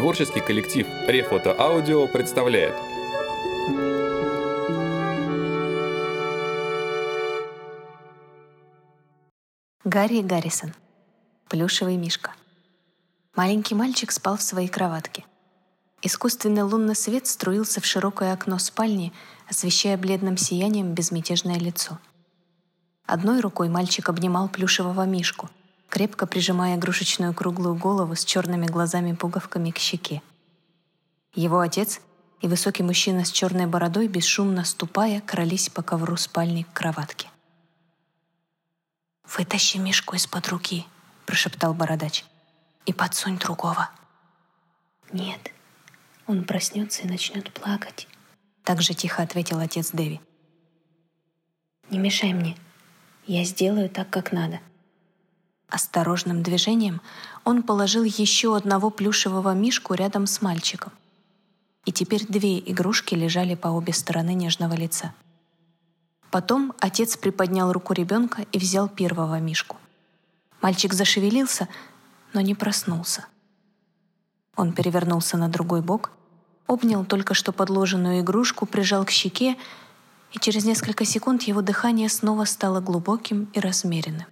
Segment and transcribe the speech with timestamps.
[0.00, 2.74] Творческий коллектив Рефото Аудио представляет
[9.84, 10.72] Гарри Гаррисон.
[11.50, 12.32] Плюшевый мишка.
[13.36, 15.26] Маленький мальчик спал в своей кроватке.
[16.00, 19.12] Искусственный лунный свет струился в широкое окно спальни,
[19.50, 21.98] освещая бледным сиянием безмятежное лицо.
[23.04, 25.50] Одной рукой мальчик обнимал плюшевого мишку,
[25.90, 30.22] крепко прижимая игрушечную круглую голову с черными глазами-пуговками к щеке.
[31.34, 32.00] Его отец
[32.40, 37.28] и высокий мужчина с черной бородой, бесшумно ступая, крались по ковру спальни к кроватке.
[39.36, 40.86] «Вытащи мишку из-под руки»,—
[41.26, 42.24] прошептал бородач,—
[42.86, 43.90] «и подсунь другого».
[45.12, 45.52] «Нет,
[46.26, 48.08] он проснется и начнет плакать»,—
[48.64, 50.20] так же тихо ответил отец Дэви.
[51.90, 52.56] «Не мешай мне.
[53.26, 54.60] Я сделаю так, как надо».
[55.70, 57.00] Осторожным движением
[57.44, 60.92] он положил еще одного плюшевого мишку рядом с мальчиком.
[61.84, 65.14] И теперь две игрушки лежали по обе стороны нежного лица.
[66.30, 69.76] Потом отец приподнял руку ребенка и взял первого мишку.
[70.60, 71.68] Мальчик зашевелился,
[72.32, 73.26] но не проснулся.
[74.56, 76.10] Он перевернулся на другой бок,
[76.66, 79.56] обнял только что подложенную игрушку, прижал к щеке,
[80.32, 84.26] и через несколько секунд его дыхание снова стало глубоким и размеренным.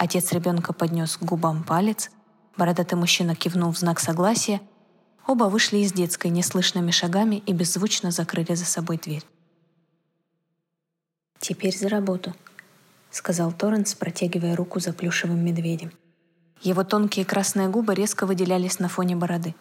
[0.00, 2.10] Отец ребенка поднес к губам палец,
[2.56, 4.62] бородатый мужчина кивнул в знак согласия,
[5.26, 9.26] оба вышли из детской неслышными шагами и беззвучно закрыли за собой дверь.
[11.38, 12.34] «Теперь за работу»,—
[13.10, 15.92] сказал Торренс, протягивая руку за плюшевым медведем.
[16.62, 19.54] Его тонкие красные губы резко выделялись на фоне бороды.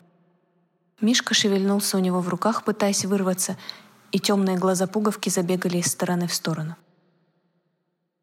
[1.02, 3.58] Мишка шевельнулся у него в руках, пытаясь вырваться,
[4.14, 6.78] и темные глаза пуговки забегали из стороны в сторону.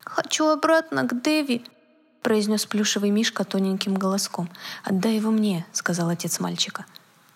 [0.03, 1.67] «Хочу обратно к Дэви»,
[2.27, 4.49] произнес плюшевый мишка тоненьким голоском.
[4.83, 6.85] «Отдай его мне»,— сказал отец мальчика.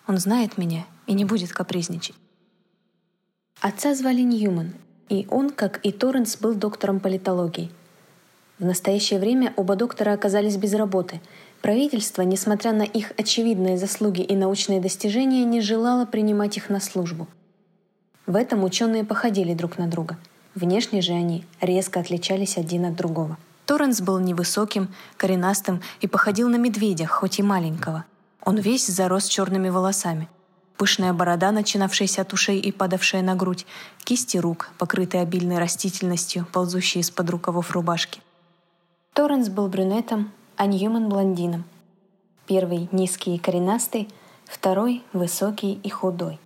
[0.05, 2.17] «Он знает меня и не будет капризничать».
[3.61, 4.73] Отца звали Ньюман,
[5.07, 7.71] и он, как и Торренс, был доктором политологии.
[8.59, 11.21] В настоящее время оба доктора оказались без работы.
[11.61, 17.29] Правительство, несмотря на их очевидные заслуги и научные достижения, не желало принимать их на службу.
[18.25, 20.17] В этом ученые походили друг на друга.
[20.53, 26.57] Внешне же они резко отличались один от другого– Торренс был невысоким, коренастым и походил на
[26.57, 28.05] медведя, хоть и маленького.
[28.43, 30.27] Он весь зарос черными волосами.
[30.77, 33.67] Пышная борода, начинавшаяся от ушей и падавшая на грудь,
[34.03, 38.19] кисти рук, покрытые обильной растительностью, ползущие из-под рукавов рубашки.
[39.13, 41.65] Торренс был брюнетом, а Ньюман— блондином.
[42.47, 44.09] Первый— низкий и коренастый,
[44.45, 46.39] второй— высокий и худой.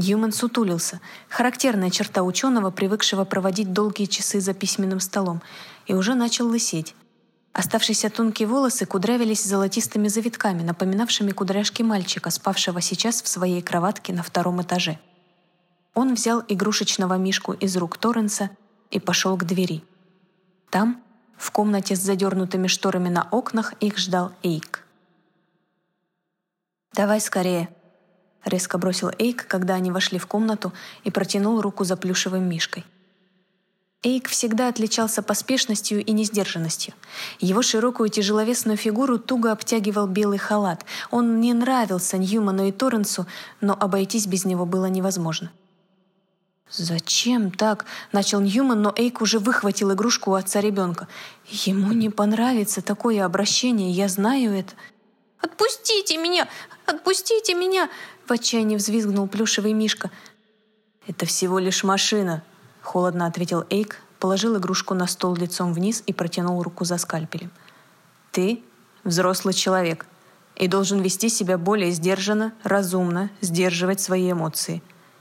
[0.00, 5.42] Ньюман сутулился, характерная черта ученого, привыкшего проводить долгие часы за письменным столом,
[5.86, 6.94] и уже начал лысеть.
[7.52, 14.22] Оставшиеся тонкие волосы кудрявились золотистыми завитками, напоминавшими кудряшки мальчика, спавшего сейчас в своей кроватке на
[14.22, 14.98] втором этаже.
[15.92, 18.48] Он взял игрушечного мишку из рук Торренса
[18.90, 19.84] и пошел к двери.
[20.70, 21.02] Там,
[21.36, 24.86] в комнате с задернутыми шторами на окнах, их ждал Эйк.
[26.94, 27.68] «Давай скорее»,—
[28.44, 30.72] резко бросил Эйк, когда они вошли в комнату
[31.04, 32.84] и протянул руку за плюшевым мишкой.
[34.02, 36.94] Эйк всегда отличался поспешностью и несдержанностью.
[37.38, 40.86] Его широкую тяжеловесную фигуру туго обтягивал белый халат.
[41.10, 43.26] Он не нравился Ньюману и Торренсу,
[43.60, 45.52] но обойтись без него было невозможно.
[46.70, 51.08] «Зачем так?»— начал Ньюман, но Эйк уже выхватил игрушку у отца ребенка.
[51.46, 54.72] «Ему не понравится такое обращение, я знаю это».
[55.40, 56.48] «Отпустите меня!
[56.86, 57.90] Отпустите меня!»—
[58.30, 60.08] в отчаянии взвизгнул плюшевый мишка.
[61.08, 62.44] «Это всего лишь машина»,—
[62.82, 67.50] холодно ответил Эйк, положил игрушку на стол лицом вниз и протянул руку за скальпелем.
[68.30, 68.62] «Ты
[69.02, 70.06] взрослый человек
[70.54, 74.80] и должен вести себя более сдержанно, разумно, сдерживать свои эмоции.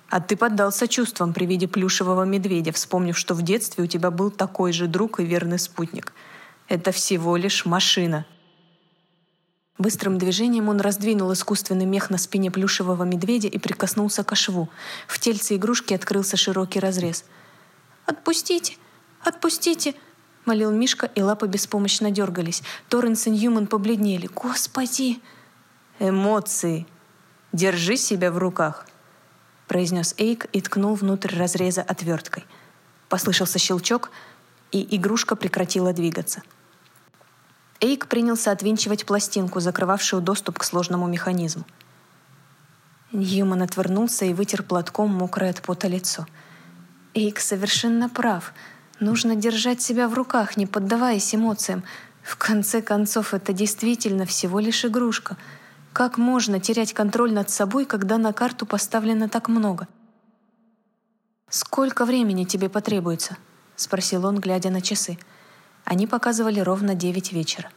[0.10, 4.30] А ты поддался чувствам при виде плюшевого медведя, вспомнив, что в детстве у тебя был
[4.30, 6.14] такой же друг и верный спутник.
[6.68, 8.28] Это всего лишь машина».
[9.80, 14.70] Быстрым движением он раздвинул искусственный мех на спине плюшевого медведя и прикоснулся к шву.
[15.08, 17.26] В тельце игрушки открылся широкий разрез—
[18.10, 18.76] «Отпустите!
[19.24, 19.94] Отпустите!»—
[20.46, 22.64] молил Мишка, и лапы беспомощно дергались.
[22.88, 24.28] Торренс и Ньюман побледнели.
[24.34, 25.22] «Господи!»
[26.00, 26.88] «Эмоции!
[27.54, 28.88] Держи себя в руках!»—
[29.68, 32.46] произнес Эйк и ткнул внутрь разреза отверткой.
[33.10, 34.10] Послышался щелчок,
[34.72, 36.42] и игрушка прекратила двигаться.
[37.82, 41.66] Эйк принялся отвинчивать пластинку, закрывавшую доступ к сложному механизму.
[43.12, 46.28] Ньюман отвернулся и вытер платком мокрое от пота лицо—
[47.16, 48.54] Эйк совершенно прав.
[49.00, 51.84] Нужно держать себя в руках, не поддаваясь эмоциям.
[52.22, 55.36] В конце концов, это действительно всего лишь игрушка.
[55.92, 59.88] Как можно терять контроль над собой, когда на карту поставлено так много?
[61.50, 63.38] «Сколько времени тебе потребуется?»—
[63.76, 65.18] спросил он, глядя на часы.
[65.86, 67.70] Они показывали ровно девять вечера.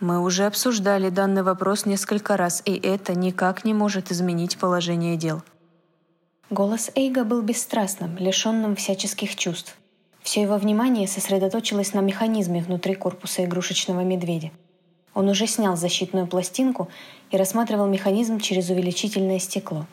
[0.00, 5.42] Мы уже обсуждали данный вопрос несколько раз, и это никак не может изменить положение дел.
[6.50, 9.76] Голос Эйга был бесстрастным, лишенным всяческих чувств.
[10.20, 14.50] Все его внимание сосредоточилось на механизме внутри корпуса игрушечного медведя.
[15.14, 16.88] Он уже снял защитную пластинку
[17.30, 19.86] и рассматривал механизм через увеличительное стекло.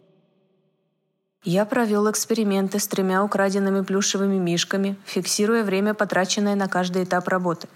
[1.45, 7.67] Я провел эксперименты с тремя украденными плюшевыми мишками, фиксируя время, потраченное на каждый этап работы.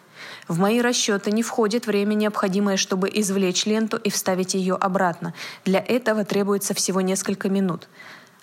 [0.47, 5.33] В мои расчеты не входит время, необходимое, чтобы извлечь ленту и вставить ее обратно.
[5.65, 7.89] Для этого требуется всего несколько минут.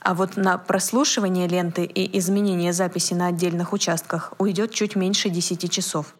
[0.00, 5.70] А вот на прослушивание ленты и изменение записи на отдельных участках уйдет чуть меньше 10
[5.70, 6.14] часов.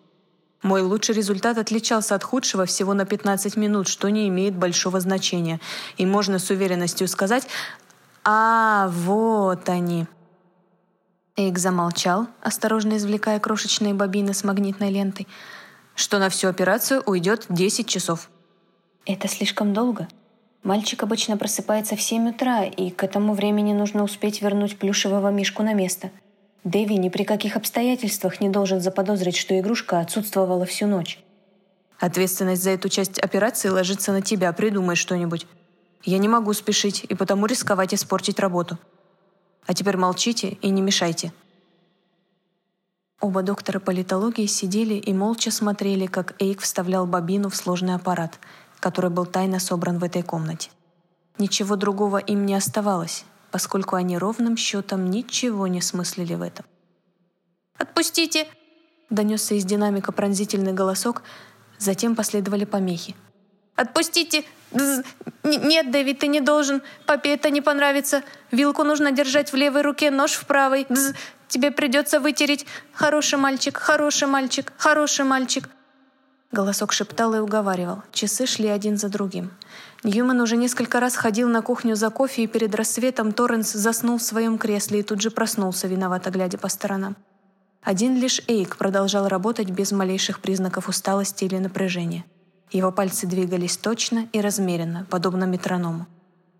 [0.62, 5.60] Мой лучший результат отличался от худшего всего на 15 минут, что не имеет большого значения.
[5.98, 7.46] И можно с уверенностью сказать
[8.24, 10.06] «А, вот они».
[11.36, 15.26] Эйк замолчал, осторожно извлекая крошечные бобины с магнитной лентой,
[15.94, 18.30] что на всю операцию уйдет 10 часов.
[19.04, 20.08] «Это слишком долго»,
[20.64, 25.62] Мальчик обычно просыпается в 7 утра, и к этому времени нужно успеть вернуть плюшевого мишку
[25.62, 26.10] на место.
[26.64, 31.20] Дэви ни при каких обстоятельствах не должен заподозрить, что игрушка отсутствовала всю ночь.
[32.00, 35.46] Ответственность за эту часть операции ложится на тебя, придумай что-нибудь.
[36.04, 38.78] Я не могу спешить и потому рисковать испортить работу.
[39.66, 41.32] А теперь молчите и не мешайте.
[43.20, 48.38] Оба доктора политологии сидели и молча смотрели, как Эйк вставлял бобину в сложный аппарат—
[48.84, 50.70] который был тайно собран в этой комнате.
[51.38, 56.66] Ничего другого им не оставалось, поскольку они ровным счетом ничего не смыслили в этом.
[57.78, 58.46] «Отпустите!»—
[59.08, 61.22] донесся из динамика пронзительный голосок,
[61.78, 63.16] затем последовали помехи.
[63.76, 64.44] «Отпустите!
[65.42, 66.82] Нет, Дэвид, ты не должен!
[67.06, 68.22] Папе это не понравится!
[68.50, 70.86] Вилку нужно держать в левой руке, нож в правой!
[70.88, 71.14] Дз!
[71.48, 72.66] Тебе придется вытереть!
[72.92, 75.68] Хороший мальчик, хороший мальчик, хороший мальчик!»
[76.52, 78.02] Голосок шептал и уговаривал.
[78.12, 79.50] Часы шли один за другим.
[80.04, 84.22] Ньюман уже несколько раз ходил на кухню за кофе, и перед рассветом Торренс заснул в
[84.22, 87.16] своем кресле и тут же проснулся, виновато глядя по сторонам.
[87.82, 92.24] Один лишь Эйк продолжал работать без малейших признаков усталости или напряжения.
[92.74, 96.06] Его пальцы двигались точно и размеренно, подобно метроному.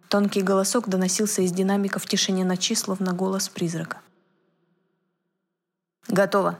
[0.08, 3.98] Тонкий голосок доносился из динамика в тишине ночи, словно голос призрака.
[6.08, 6.58] «Готово»,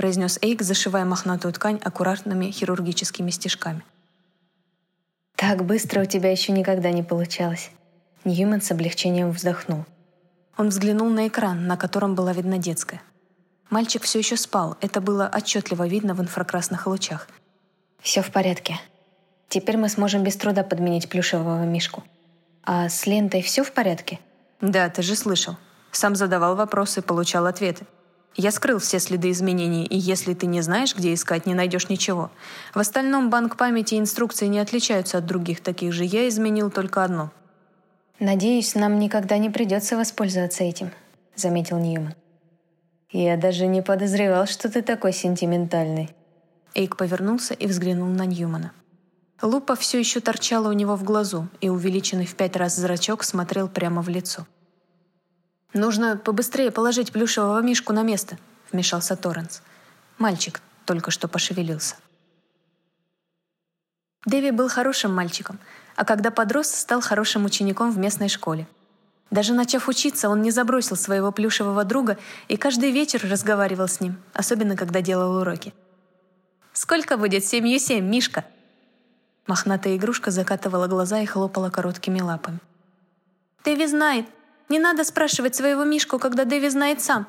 [0.00, 3.82] произнес Эйк, зашивая мохнатую ткань аккуратными хирургическими стежками.
[5.36, 7.70] «Так быстро у тебя еще никогда не получалось».
[8.24, 9.84] Ньюман с облегчением вздохнул.
[10.56, 13.02] Он взглянул на экран, на котором была видна детская.
[13.70, 17.28] Мальчик все еще спал, это было отчетливо видно в инфракрасных лучах.
[18.00, 18.80] «Все в порядке.
[19.50, 22.04] Теперь мы сможем без труда подменить плюшевого мишку.
[22.62, 24.20] А с лентой все в порядке?»
[24.60, 25.56] «Да, ты же слышал.
[25.90, 27.84] Сам задавал вопросы, получал ответы.
[28.36, 32.30] Я скрыл все следы изменений, и если ты не знаешь, где искать, не найдешь ничего.
[32.74, 36.04] В остальном банк памяти и инструкции не отличаются от других таких же.
[36.04, 37.32] Я изменил только одно.
[38.20, 40.92] «Надеюсь, нам никогда не придется воспользоваться этим»,—
[41.34, 42.14] заметил Ньюман.
[43.10, 46.10] «Я даже не подозревал, что ты такой сентиментальный».
[46.74, 48.72] Эйк повернулся и взглянул на Ньюмана.
[49.42, 53.68] Лупа все еще торчала у него в глазу, и увеличенный в пять раз зрачок смотрел
[53.68, 54.46] прямо в лицо.
[55.72, 58.38] «Нужно побыстрее положить плюшевого мишку на место»,—
[58.72, 59.62] вмешался Торренс.
[60.18, 61.96] Мальчик только что пошевелился.
[64.26, 65.58] Дэви был хорошим мальчиком,
[65.96, 68.68] а когда подрос, стал хорошим учеником в местной школе.
[69.30, 72.18] Даже начав учиться, он не забросил своего плюшевого друга
[72.48, 75.72] и каждый вечер разговаривал с ним, особенно когда делал уроки.
[76.74, 78.44] «Сколько будет семью семь, Мишка?»
[79.50, 82.60] Мохнатая игрушка закатывала глаза и хлопала короткими лапами.
[83.64, 84.26] «Дэви знает»,
[84.68, 87.26] не надо спрашивать своего Мишку, когда Дэви знает сам».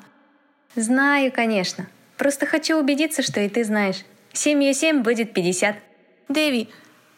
[0.76, 1.88] «Знаю, конечно.
[2.16, 4.04] Просто хочу убедиться, что и ты знаешь.
[4.32, 5.74] Семью семь будет пятьдесят».
[6.28, 6.68] «Дэви,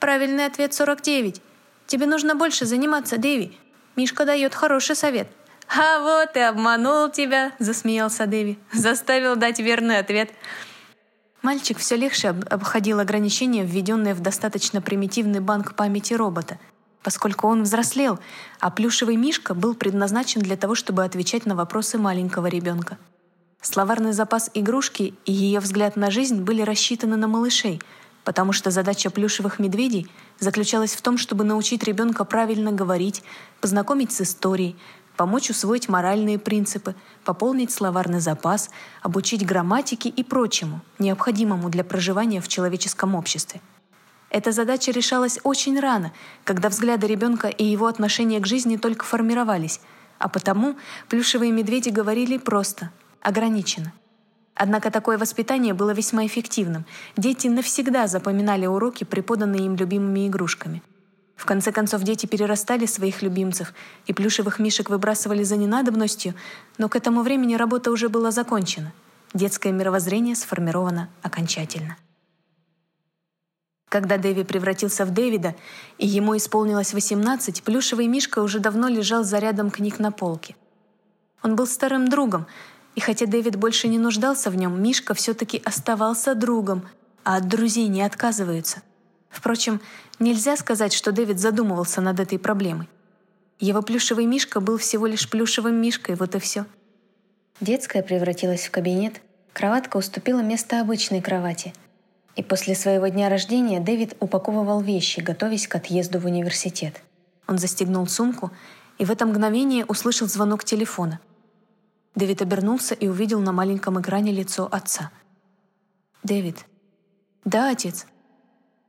[0.01, 1.43] правильный ответ сорок девять.
[1.87, 3.59] Тебе нужно больше заниматься, Дэви.
[3.97, 5.29] Мишка дает хороший совет».
[5.69, 8.59] «А вот и обманул тебя»,— засмеялся Дэви.
[8.73, 10.31] «Заставил дать верный ответ».
[11.45, 16.59] Мальчик все легче обходил ограничения, введенные в достаточно примитивный банк памяти робота—
[17.05, 18.19] поскольку он взрослел,
[18.59, 22.99] а плюшевый мишка был предназначен для того, чтобы отвечать на вопросы маленького ребенка.
[23.61, 27.81] Словарный запас игрушки и ее взгляд на жизнь были рассчитаны на малышей,
[28.25, 30.11] потому что задача плюшевых медведей
[30.41, 33.23] заключалась в том, чтобы научить ребенка правильно говорить,
[33.61, 34.77] познакомить с историей,
[35.17, 36.95] помочь усвоить моральные принципы,
[37.25, 38.71] пополнить словарный запас,
[39.03, 43.61] обучить грамматике и прочему, необходимому для проживания в человеческом обществе—
[44.35, 46.11] Эта задача решалась очень рано,
[46.43, 49.81] когда взгляды ребенка и его отношение к жизни только формировались,
[50.19, 50.75] а потому
[51.09, 52.91] плюшевые медведи говорили просто,
[53.21, 53.93] ограниченно.
[54.57, 56.85] Однако такое воспитание было весьма эффективным.
[57.17, 60.83] Дети навсегда запоминали уроки, преподанные им любимыми игрушками.
[61.37, 63.75] В конце концов, дети перерастали своих любимцев,
[64.07, 66.35] и плюшевых мишек выбрасывали за ненадобностью,
[66.79, 68.93] но к этому времени работа уже была закончена.
[69.35, 71.97] Детское мировоззрение сформировано окончательно.
[73.89, 75.55] Когда Дэви превратился в Дэвида,
[75.99, 80.57] и ему исполнилось 18, плюшевый мишка уже давно лежал за рядом книг на полке.
[81.43, 82.47] Он был старым другом,
[82.95, 86.89] и хотя Дэвид больше не нуждался в нем, Мишка все-таки оставался другом,
[87.23, 88.83] а от друзей не отказываются.
[89.35, 89.81] Впрочем,
[90.19, 92.89] нельзя сказать, что Дэвид задумывался над этой проблемой.
[93.61, 96.65] Его плюшевый Мишка был всего лишь плюшевым Мишкой, вот и все.
[97.61, 99.21] Детская превратилась в кабинет,
[99.53, 101.73] кроватка уступила место обычной кровати.
[102.37, 107.03] И после своего дня рождения Дэвид упаковывал вещи, готовясь к отъезду в университет.
[107.47, 108.51] Он застегнул сумку
[108.99, 111.21] и в это мгновение услышал звонок телефона–
[112.15, 115.11] Дэвид обернулся и увидел на маленьком экране лицо отца.
[116.23, 116.65] «Дэвид».
[117.45, 118.07] «Да, отец».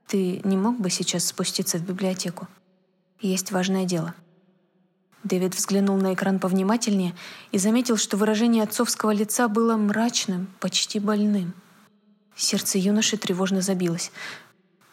[0.07, 2.47] «Ты не мог бы сейчас спуститься в библиотеку?
[3.19, 4.13] Есть важное дело».
[5.24, 7.15] Дэвид взглянул на экран повнимательнее
[7.51, 11.53] и заметил, что выражение отцовского лица было мрачным, почти больным.
[12.35, 14.12] Сердце юноши тревожно забилось.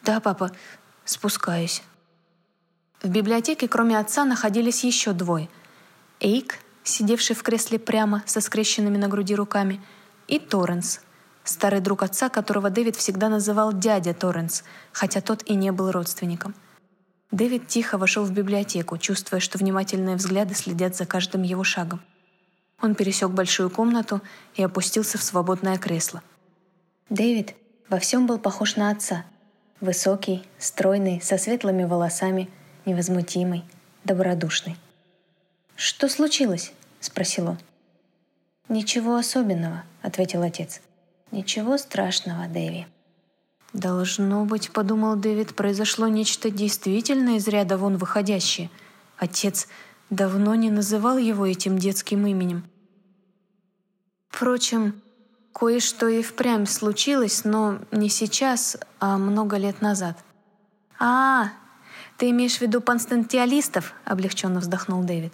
[0.03, 0.53] «Да, папа,
[1.05, 1.83] спускаюсь».
[3.03, 5.51] В библиотеке, кроме отца, находились еще двое.
[6.21, 9.81] Эйк сидевший в кресле прямо, со скрещенными на груди руками,
[10.29, 11.01] и Торренс,
[11.45, 16.55] старый друг отца, которого Дэвид всегда называл дядя Торренс, хотя тот и не был родственником.
[17.31, 22.03] Дэвид тихо вошел в библиотеку, чувствуя, что внимательные взгляды следят за каждым его шагом.
[22.81, 24.21] Он пересек большую комнату
[24.55, 26.23] и опустился в свободное кресло.
[27.09, 27.55] Дэвид
[27.89, 29.25] во всем был похож на отца.
[29.81, 32.51] Высокий, стройный, со светлыми волосами,
[32.85, 33.65] невозмутимый,
[34.05, 34.77] добродушный.
[35.75, 37.59] «Что случилось?»— спросил он.
[38.69, 40.81] «Ничего особенного»,— ответил отец.
[41.33, 42.87] «Ничего страшного, Дэви».
[43.73, 48.71] «Должно быть,— подумал Дэвид,— произошло нечто действительно из ряда вон выходящее.
[49.17, 49.67] Отец
[50.11, 52.65] давно не называл его этим детским именем.
[54.29, 55.01] Впрочем,
[55.55, 60.19] кое-что и впрямь случилось, но не сейчас, а много лет назад.
[60.99, 61.51] «А,
[62.19, 65.33] ты имеешь в виду панстантиалистов?»— облегченно вздохнул Дэвид.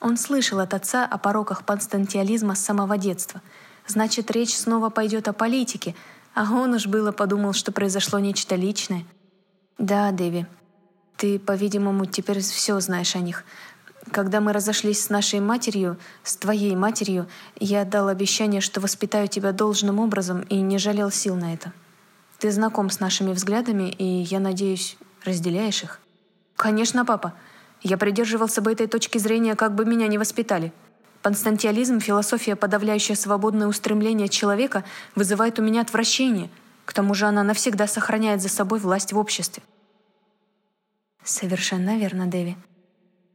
[0.00, 3.42] Он слышал от отца о пороках панстантиализма с самого детства.
[3.86, 5.94] Значит, речь снова пойдет о политике,
[6.34, 9.04] а он уж было подумал, что произошло нечто личное.
[9.78, 10.46] Да, Дэви,
[11.16, 13.44] ты, по-видимому, теперь все знаешь о них.
[14.10, 17.28] Когда мы разошлись с нашей матерью, с твоей матерью,
[17.58, 21.72] я дал обещание, что воспитаю тебя должным образом и не жалел сил на это.
[22.38, 26.00] Ты знаком с нашими взглядами, и, я надеюсь, разделяешь их?
[26.54, 27.34] Конечно, папа.
[27.82, 30.72] Я придерживался бы этой точки зрения, как бы меня ни воспитали.
[31.26, 34.84] Константиализм, философия, подавляющая свободное устремление человека,
[35.16, 36.48] вызывает у меня отвращение.
[36.84, 39.60] К тому же она навсегда сохраняет за собой власть в обществе.
[41.24, 42.56] Совершенно верно, Дэви.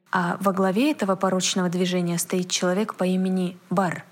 [0.10, 4.06] А во главе этого порочного движения стоит человек по имени Бар.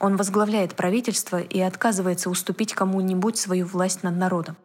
[0.00, 4.56] Он возглавляет правительство и отказывается уступить кому-нибудь свою власть над народом.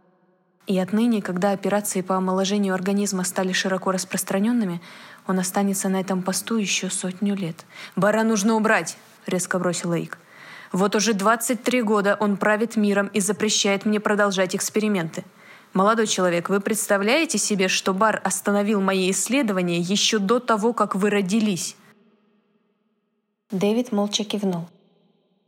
[0.68, 4.82] И отныне, когда операции по омоложению организма стали широко распространенными,
[5.26, 7.66] он останется на этом посту еще сотню лет.
[7.96, 10.18] «Бара нужно убрать!»— резко бросил Эйк.
[10.74, 15.24] «Вот уже 23 года он правит миром и запрещает мне продолжать эксперименты.
[15.72, 21.10] Молодой человек, вы представляете себе, что Бар остановил мои исследования еще до того, как вы
[21.10, 21.78] родились?»
[23.52, 24.68] Дэвид молча кивнул.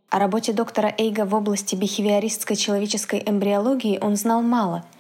[0.10, 4.86] О работе доктора Эйга в области бихевиористской человеческой эмбриологии он знал мало—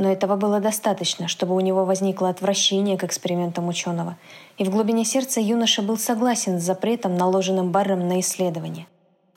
[0.00, 4.16] но этого было достаточно, чтобы у него возникло отвращение к экспериментам ученого,
[4.56, 8.86] и в глубине сердца юноша был согласен с запретом, наложенным Барром на исследование.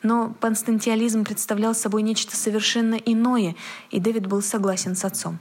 [0.03, 3.55] Но панстантиализм представлял собой нечто совершенно иное,
[3.91, 5.39] и Дэвид был согласен с отцом.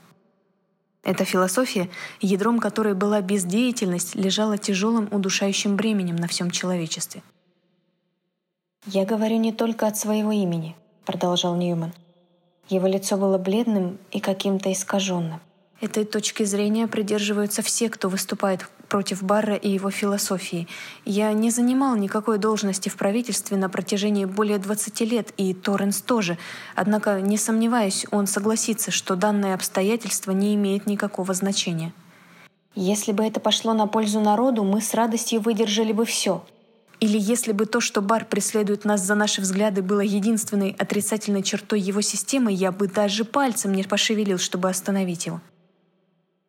[1.04, 1.88] Эта философия,
[2.20, 7.22] ядром которой была бездеятельность, лежала тяжелым удушающим бременем на всем человечестве.
[8.86, 10.74] «Я говорю не только от своего имени»,—
[11.04, 11.92] продолжал Ньюман.
[12.72, 15.40] Его лицо было бледным и каким-то искаженным.
[15.82, 20.66] Этой точки зрения придерживаются все, кто выступает против Барра и его философии.
[21.04, 26.38] Я не занимал никакой должности в правительстве на протяжении более 20 лет, и Торренс тоже.
[26.74, 31.92] Однако, не сомневаюсь, он согласится, что данное обстоятельство не имеет никакого значения.
[32.74, 36.42] Если бы это пошло на пользу народу, мы с радостью выдержали бы все.
[37.02, 41.80] Или если бы то, что бар преследует нас за наши взгляды, было единственной отрицательной чертой
[41.80, 45.40] его системы, я бы даже пальцем не пошевелил, чтобы остановить его.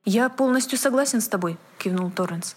[0.05, 2.55] «Я полностью согласен с тобой»,— кивнул Торренс.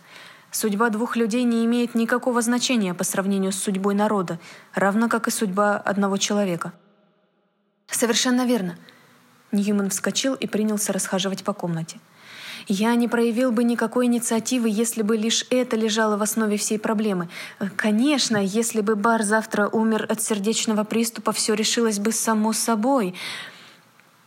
[0.50, 4.38] «Судьба двух людей не имеет никакого значения по сравнению с судьбой народа,
[4.74, 6.74] равно как и судьба одного человека».
[7.86, 8.76] «Совершенно верно».
[9.52, 11.98] Ньюман вскочил и принялся расхаживать по комнате.
[12.68, 17.28] Я не проявил бы никакой инициативы, если бы лишь это лежало в основе всей проблемы.
[17.76, 23.14] Конечно, если бы Бар завтра умер от сердечного приступа, все решилось бы само собой.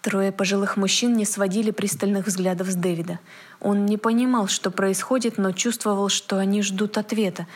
[0.01, 3.19] Трое пожилых мужчин не сводили пристальных взглядов с Дэвида.
[3.59, 7.47] Он не понимал, что происходит, но чувствовал, что они ждут ответа.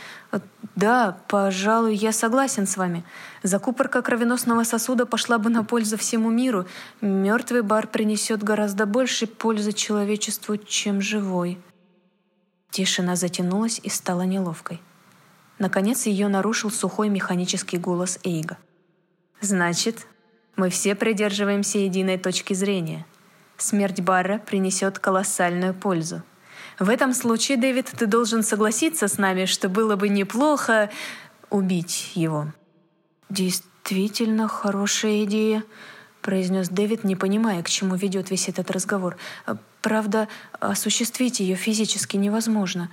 [0.76, 3.06] «Да, пожалуй, я согласен с вами.
[3.44, 6.66] Закупорка кровеносного сосуда пошла бы на пользу всему миру.
[7.00, 11.58] Мертвый бар принесет гораздо больше пользы человечеству, чем живой».
[12.72, 14.82] Тишина затянулась и стала неловкой.
[15.60, 18.58] Наконец ее нарушил сухой механический голос Эйга.
[19.40, 20.08] «Значит,
[20.56, 23.06] мы все придерживаемся единой точки зрения.
[23.58, 26.22] Смерть Барра принесет колоссальную пользу.
[26.80, 30.90] В этом случае, Дэвид, ты должен согласиться с нами, что было бы неплохо
[31.50, 32.48] убить его.
[33.30, 35.64] Действительно хорошая идея,
[36.22, 39.18] произнес Дэвид, не понимая, к чему ведет весь этот разговор.
[39.82, 40.28] Правда,
[40.60, 42.90] осуществить ее физически невозможно.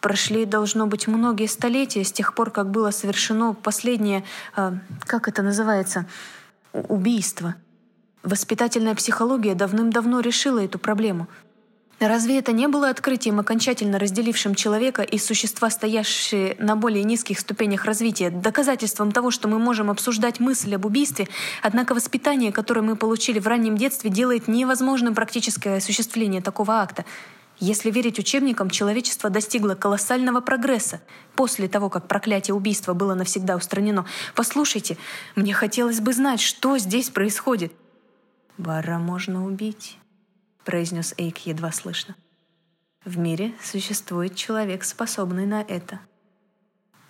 [0.00, 4.24] Прошли, должно быть, многие столетия с тех пор, как было совершено последнее,
[4.56, 4.74] а,
[5.06, 6.06] как это называется,
[6.72, 7.54] убийство.
[8.22, 11.28] Воспитательная психология давным-давно решила эту проблему.
[11.98, 17.84] Разве это не было открытием, окончательно разделившим человека и существа, стоящие на более низких ступенях
[17.84, 21.28] развития, доказательством того, что мы можем обсуждать мысль об убийстве,
[21.62, 27.04] однако воспитание, которое мы получили в раннем детстве, делает невозможным практическое осуществление такого акта.
[27.62, 31.00] Если верить учебникам, человечество достигло колоссального прогресса
[31.36, 34.04] после того, как проклятие убийства было навсегда устранено.
[34.34, 34.98] Послушайте,
[35.36, 37.72] мне хотелось бы знать, что здесь происходит.
[38.58, 39.96] «Бара можно убить»,—
[40.64, 42.16] произнес Эйк едва слышно.
[43.04, 46.00] «В мире существует человек, способный на это».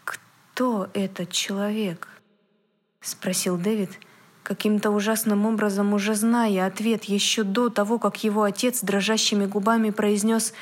[0.05, 2.09] «Кто этот человек?»—
[3.01, 3.99] спросил Дэвид,—
[4.43, 10.53] каким-то ужасным образом уже зная ответ еще до того, как его отец дрожащими губами произнес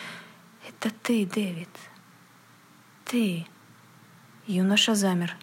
[0.68, 1.68] «Это ты, Дэвид,
[3.04, 3.46] ты».
[4.46, 5.36] Юноша замер.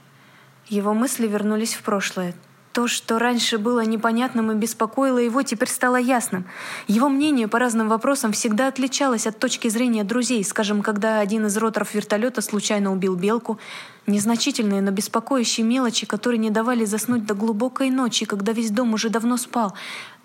[0.68, 2.36] Его мысли вернулись в прошлое.
[2.78, 6.46] То, что раньше было непонятным и беспокоило его, теперь стало ясным.
[6.88, 10.44] Его мнение по разным вопросам всегда отличалось от точки зрения друзей.
[10.44, 13.58] Скажем, когда один из роторов вертолета случайно убил белку.
[14.06, 19.10] Незначительные, но беспокоящие мелочи, которые не давали заснуть до глубокой ночи, когда весь дом уже
[19.10, 19.74] давно спал.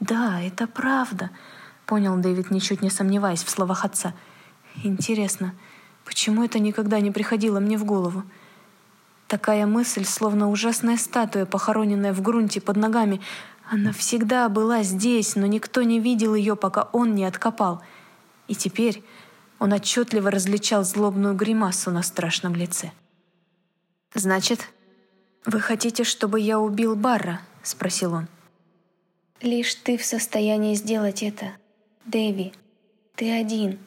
[0.00, 1.30] «Да, это правда»,—
[1.86, 4.12] понял Дэвид, ничуть не сомневаясь в словах отца.
[4.84, 5.54] «Интересно,
[6.04, 8.24] почему это никогда не приходило мне в голову?»
[9.32, 13.22] Такая мысль, словно ужасная статуя, похороненная в грунте под ногами.
[13.64, 17.80] Она всегда была здесь, но никто не видел ее, пока он не откопал.
[18.46, 19.02] И теперь
[19.58, 22.92] он отчетливо различал злобную гримасу на страшном лице.
[24.12, 24.68] «Значит,
[25.46, 28.28] вы хотите, чтобы я убил Барра?»— спросил он.
[29.40, 31.52] «Лишь ты в состоянии сделать это,
[32.04, 32.52] Дэви.
[33.14, 33.78] Ты один.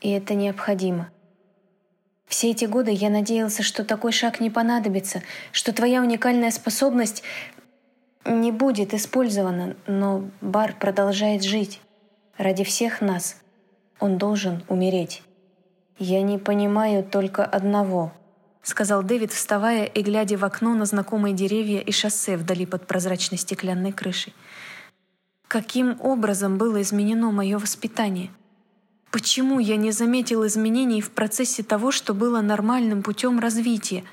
[0.00, 1.11] И это необходимо».
[2.32, 7.22] Все эти годы я надеялся, что такой шаг не понадобится, что твоя уникальная способность
[8.24, 11.82] не будет использована, но Бар продолжает жить.
[12.38, 13.36] Ради всех нас
[14.00, 15.22] он должен умереть.
[15.98, 18.14] Я не понимаю только одного,
[18.62, 23.36] сказал Дэвид, вставая и глядя в окно на знакомые деревья и шоссе вдали под прозрачной
[23.36, 24.32] стеклянной крышей.
[25.48, 28.30] Каким образом было изменено мое воспитание?
[29.12, 34.04] Почему я не заметил изменений в процессе того, что было нормальным путем развития?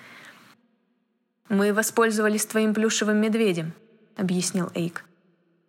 [1.47, 3.71] «Мы воспользовались твоим плюшевым медведем»,—
[4.17, 5.05] объяснил Эйк.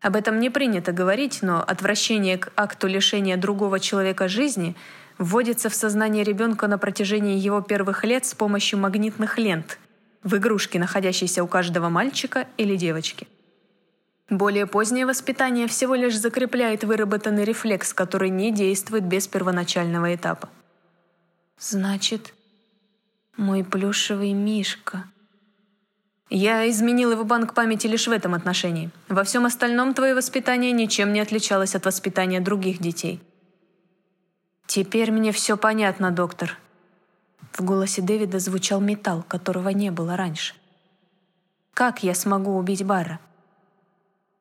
[0.01, 4.75] «Об этом не принято говорить, но отвращение к акту лишения другого человека жизни
[5.17, 9.79] вводится в сознание ребенка на протяжении его первых лет с помощью магнитных лент
[10.25, 13.29] в игрушке, находящейся у каждого мальчика или девочки.
[14.31, 20.49] Более позднее воспитание всего лишь закрепляет выработанный рефлекс, который не действует без первоначального этапа.
[21.59, 22.33] Значит,
[23.37, 25.05] мой плюшевый мишка.
[26.29, 28.93] Я изменил его банк памяти лишь в этом отношении.
[29.09, 33.21] Во всем остальном твое воспитание ничем не отличалось от воспитания других детей.
[34.67, 36.57] Теперь мне все понятно, доктор.
[37.51, 40.55] В голосе Дэвида звучал металл, которого не было раньше.
[41.75, 43.19] Как я смогу убить Барра?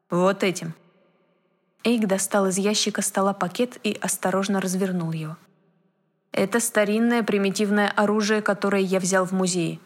[0.10, 0.74] «Вот этим».
[1.84, 5.38] Эйк достал из ящика стола пакет и осторожно развернул его.
[6.32, 9.80] «Это старинное примитивное оружие, которое я взял в музее.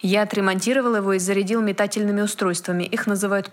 [0.00, 3.52] Я отремонтировал его и зарядил метательными устройствами, их называют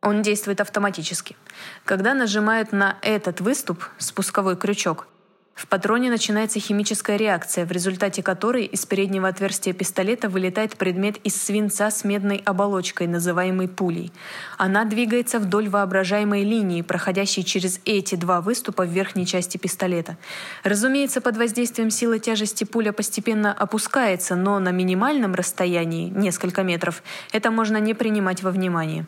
[0.00, 1.36] Он действует автоматически.
[1.84, 5.08] Когда нажимают на этот выступ, спусковой крючок,
[5.54, 11.40] в патроне начинается химическая реакция, в результате которой из переднего отверстия пистолета вылетает предмет из
[11.40, 14.12] свинца с медной оболочкой, называемый пулей.
[14.58, 20.16] Она двигается вдоль воображаемой линии, проходящей через эти два выступа в верхней части пистолета.
[20.64, 27.52] Разумеется, под воздействием силы тяжести пуля постепенно опускается, но на минимальном расстоянии, несколько метров, это
[27.52, 29.06] можно не принимать во внимание.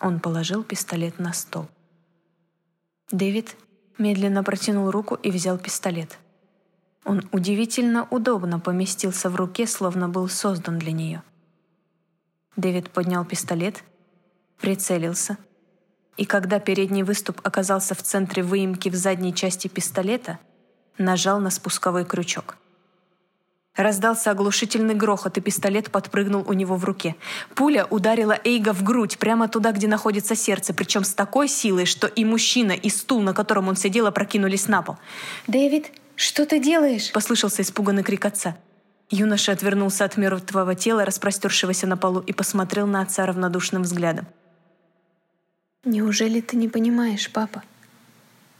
[0.00, 1.68] Он положил пистолет на стол.
[3.12, 3.54] Дэвид
[4.00, 6.18] медленно протянул руку и взял пистолет.
[7.04, 11.22] Он удивительно удобно поместился в руке, словно был создан для нее.
[12.56, 13.84] Дэвид поднял пистолет,
[14.60, 15.38] прицелился,
[16.16, 20.38] и когда передний выступ оказался в центре выемки в задней части пистолета,
[20.98, 22.56] нажал на спусковой крючок.
[23.76, 27.14] Раздался оглушительный грохот, и пистолет подпрыгнул у него в руке.
[27.54, 32.06] Пуля ударила Эйга в грудь, прямо туда, где находится сердце, причем с такой силой, что
[32.08, 34.96] и мужчина, и стул, на котором он сидел, опрокинулись на пол.
[35.46, 38.56] «Дэвид, что ты делаешь?»— послышался испуганный крик отца.
[39.08, 44.26] Юноша отвернулся от мертвого тела, распростершегося на полу, и посмотрел на отца равнодушным взглядом.
[45.84, 47.62] «Неужели ты не понимаешь, папа?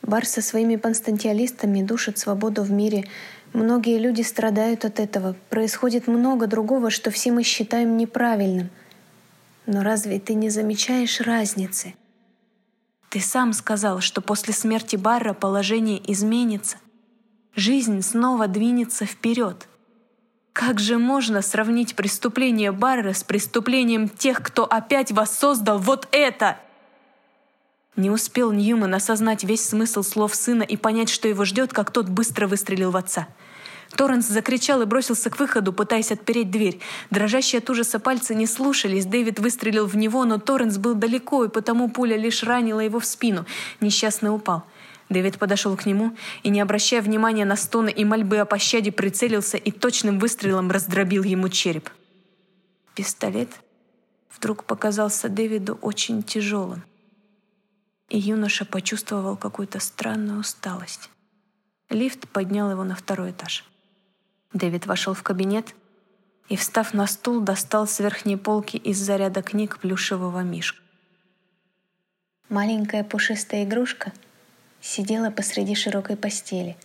[0.02, 3.06] Бар со своими константиалистами душит свободу в мире,
[3.52, 5.34] Многие люди страдают от этого.
[5.48, 8.70] Происходит много другого, что все мы считаем неправильным.
[9.66, 11.94] Но разве ты не замечаешь разницы?
[13.08, 16.76] Ты сам сказал, что после смерти Барра положение изменится.
[17.56, 19.66] Жизнь снова двинется вперед.
[20.52, 26.58] Как же можно сравнить преступление Барра с преступлением тех, кто опять воссоздал вот это?
[27.96, 32.08] Не успел Ньюман осознать весь смысл слов сына и понять, что его ждет, как тот
[32.08, 33.28] быстро выстрелил в отца.
[33.96, 36.78] Торренс закричал и бросился к выходу, пытаясь отпереть дверь.
[37.10, 39.04] Дрожащие от ужаса пальцы не слушались.
[39.04, 43.04] Дэвид выстрелил в него, но Торренс был далеко, и потому пуля лишь ранила его в
[43.04, 43.44] спину.
[43.80, 44.64] Несчастный упал.
[45.08, 49.56] Дэвид подошел к нему и, не обращая внимания на стоны и мольбы о пощаде, прицелился
[49.56, 51.90] и точным выстрелом раздробил ему череп.
[52.94, 53.50] Пистолет
[54.36, 56.84] вдруг показался Дэвиду очень тяжелым
[58.10, 61.08] и юноша почувствовал какую-то странную усталость.
[61.88, 63.64] Лифт поднял его на второй этаж.
[64.52, 65.74] Дэвид вошел в кабинет
[66.48, 70.82] и, встав на стул, достал с верхней полки из заряда книг плюшевого мишка.
[72.48, 74.12] Маленькая пушистая игрушка
[74.80, 76.76] сидела посреди широкой постели,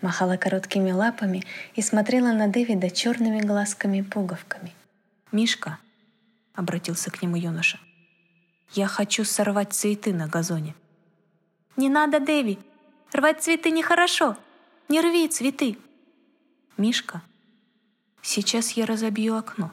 [0.00, 1.42] махала короткими лапами
[1.74, 4.72] и смотрела на Дэвида черными глазками-пуговками.
[5.32, 5.78] «Мишка»,—
[6.54, 7.80] обратился к нему юноша,—
[8.72, 10.74] я хочу сорвать цветы на газоне.
[11.76, 12.58] Не надо, Дэви.
[13.12, 14.36] Рвать цветы нехорошо.
[14.88, 15.78] Не рви цветы.
[16.76, 17.22] Мишка,
[18.22, 19.72] сейчас я разобью окно.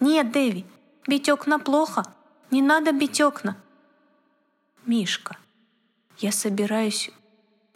[0.00, 0.64] Нет, Дэви,
[1.06, 2.04] бить окна плохо.
[2.50, 3.56] Не надо бить окна.
[4.86, 5.36] Мишка,
[6.18, 7.10] я собираюсь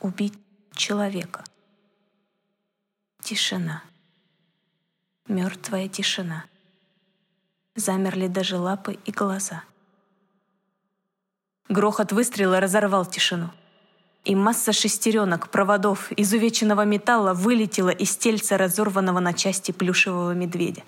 [0.01, 0.35] убить
[0.73, 1.45] человека.
[3.21, 3.83] Тишина.
[5.29, 6.45] Мертвая тишина.
[7.75, 9.65] Замерли даже лапы и глаза.
[11.69, 13.51] Грохот выстрела разорвал тишину.
[14.25, 20.83] И масса шестеренок, проводов, изувеченного металла вылетела из тельца разорванного на части плюшевого медведя.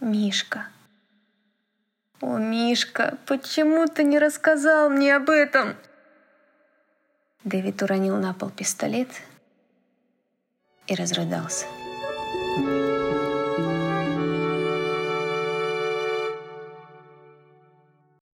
[0.00, 0.66] «Мишка»,
[2.20, 5.74] «О, Мишка, почему ты не рассказал мне об этом?»
[7.44, 9.08] Дэвид уронил на пол пистолет
[10.86, 11.64] и разрыдался.
[12.56, 12.89] Thank you.